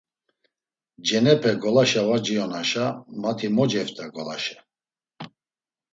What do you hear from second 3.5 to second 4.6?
mo ceft̆a ngolaşe.